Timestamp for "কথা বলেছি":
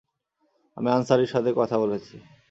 1.53-2.15